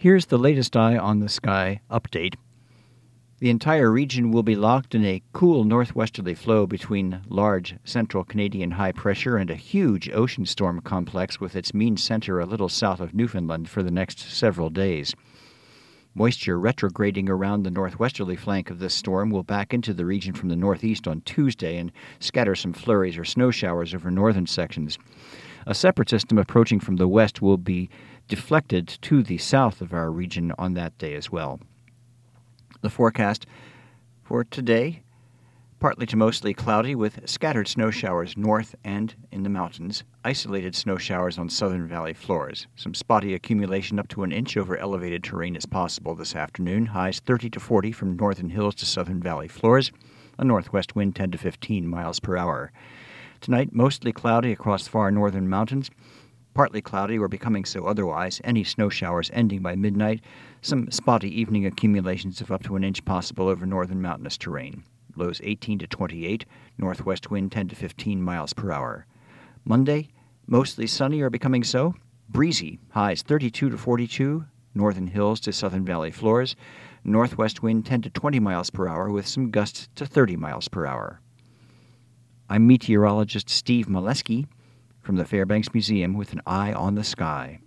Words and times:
Here's 0.00 0.26
the 0.26 0.38
latest 0.38 0.76
Eye 0.76 0.96
on 0.96 1.18
the 1.18 1.28
Sky 1.28 1.80
update. 1.90 2.36
The 3.40 3.50
entire 3.50 3.90
region 3.90 4.30
will 4.30 4.44
be 4.44 4.54
locked 4.54 4.94
in 4.94 5.04
a 5.04 5.24
cool 5.32 5.64
northwesterly 5.64 6.34
flow 6.34 6.68
between 6.68 7.22
large 7.26 7.74
central 7.82 8.22
Canadian 8.22 8.70
high 8.70 8.92
pressure 8.92 9.36
and 9.36 9.50
a 9.50 9.56
huge 9.56 10.08
ocean 10.10 10.46
storm 10.46 10.80
complex 10.82 11.40
with 11.40 11.56
its 11.56 11.74
mean 11.74 11.96
center 11.96 12.38
a 12.38 12.46
little 12.46 12.68
south 12.68 13.00
of 13.00 13.12
Newfoundland 13.12 13.68
for 13.68 13.82
the 13.82 13.90
next 13.90 14.20
several 14.20 14.70
days. 14.70 15.16
Moisture 16.14 16.60
retrograding 16.60 17.28
around 17.28 17.64
the 17.64 17.70
northwesterly 17.70 18.36
flank 18.36 18.70
of 18.70 18.78
this 18.78 18.94
storm 18.94 19.30
will 19.30 19.42
back 19.42 19.74
into 19.74 19.92
the 19.92 20.06
region 20.06 20.32
from 20.32 20.48
the 20.48 20.54
northeast 20.54 21.08
on 21.08 21.22
Tuesday 21.22 21.76
and 21.76 21.90
scatter 22.20 22.54
some 22.54 22.72
flurries 22.72 23.18
or 23.18 23.24
snow 23.24 23.50
showers 23.50 23.92
over 23.92 24.12
northern 24.12 24.46
sections. 24.46 24.96
A 25.66 25.74
separate 25.74 26.10
system 26.10 26.38
approaching 26.38 26.80
from 26.80 26.96
the 26.96 27.08
west 27.08 27.42
will 27.42 27.58
be 27.58 27.90
deflected 28.28 28.86
to 29.02 29.22
the 29.22 29.38
south 29.38 29.80
of 29.80 29.92
our 29.92 30.10
region 30.10 30.52
on 30.58 30.74
that 30.74 30.96
day 30.98 31.14
as 31.14 31.30
well. 31.30 31.60
The 32.80 32.90
forecast 32.90 33.46
for 34.22 34.44
today 34.44 35.02
partly 35.78 36.06
to 36.06 36.16
mostly 36.16 36.52
cloudy 36.52 36.94
with 36.94 37.28
scattered 37.28 37.68
snow 37.68 37.90
showers 37.90 38.36
north 38.36 38.74
and 38.82 39.14
in 39.30 39.44
the 39.44 39.48
mountains, 39.48 40.02
isolated 40.24 40.74
snow 40.74 40.96
showers 40.96 41.38
on 41.38 41.48
southern 41.48 41.86
valley 41.86 42.12
floors. 42.12 42.66
Some 42.74 42.94
spotty 42.94 43.32
accumulation 43.34 43.98
up 43.98 44.08
to 44.08 44.24
an 44.24 44.32
inch 44.32 44.56
over 44.56 44.76
elevated 44.76 45.22
terrain 45.22 45.54
is 45.54 45.66
possible 45.66 46.14
this 46.14 46.34
afternoon, 46.34 46.86
highs 46.86 47.20
30 47.20 47.50
to 47.50 47.60
40 47.60 47.92
from 47.92 48.16
northern 48.16 48.50
hills 48.50 48.74
to 48.76 48.86
southern 48.86 49.22
valley 49.22 49.48
floors, 49.48 49.92
a 50.36 50.44
northwest 50.44 50.96
wind 50.96 51.14
10 51.14 51.30
to 51.32 51.38
15 51.38 51.86
miles 51.86 52.18
per 52.18 52.36
hour. 52.36 52.72
Tonight, 53.40 53.72
mostly 53.72 54.12
cloudy 54.12 54.50
across 54.50 54.88
far 54.88 55.10
northern 55.10 55.48
mountains. 55.48 55.90
Partly 56.54 56.82
cloudy 56.82 57.16
or 57.18 57.28
becoming 57.28 57.64
so 57.64 57.86
otherwise, 57.86 58.40
any 58.42 58.64
snow 58.64 58.88
showers 58.88 59.30
ending 59.32 59.62
by 59.62 59.76
midnight, 59.76 60.22
some 60.60 60.90
spotty 60.90 61.40
evening 61.40 61.64
accumulations 61.64 62.40
of 62.40 62.50
up 62.50 62.64
to 62.64 62.74
an 62.74 62.82
inch 62.82 63.04
possible 63.04 63.46
over 63.46 63.64
northern 63.64 64.02
mountainous 64.02 64.36
terrain. 64.36 64.82
Lows 65.14 65.40
18 65.44 65.78
to 65.78 65.86
28, 65.86 66.46
northwest 66.78 67.30
wind 67.30 67.52
10 67.52 67.68
to 67.68 67.76
15 67.76 68.20
miles 68.20 68.52
per 68.52 68.72
hour. 68.72 69.06
Monday, 69.64 70.08
mostly 70.48 70.88
sunny 70.88 71.20
or 71.20 71.30
becoming 71.30 71.62
so, 71.62 71.94
breezy, 72.28 72.80
highs 72.90 73.22
32 73.22 73.70
to 73.70 73.78
42, 73.78 74.44
northern 74.74 75.06
hills 75.06 75.38
to 75.40 75.52
southern 75.52 75.84
valley 75.84 76.10
floors, 76.10 76.56
northwest 77.04 77.62
wind 77.62 77.86
10 77.86 78.02
to 78.02 78.10
20 78.10 78.40
miles 78.40 78.70
per 78.70 78.88
hour 78.88 79.10
with 79.10 79.28
some 79.28 79.50
gusts 79.52 79.88
to 79.94 80.04
30 80.04 80.34
miles 80.34 80.66
per 80.66 80.86
hour. 80.86 81.20
I'm 82.50 82.66
meteorologist 82.66 83.50
Steve 83.50 83.88
Maleski 83.88 84.46
from 85.02 85.16
the 85.16 85.26
Fairbanks 85.26 85.74
Museum 85.74 86.14
with 86.14 86.32
an 86.32 86.40
eye 86.46 86.72
on 86.72 86.94
the 86.94 87.04
sky. 87.04 87.60